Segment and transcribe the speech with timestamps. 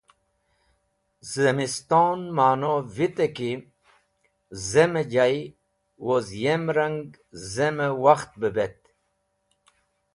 [1.31, 3.51] Zemiston ma’no vite ki
[4.69, 5.35] zem-e jay,
[6.05, 7.05] woz yem rang
[7.53, 8.79] zem-e wakht be bet.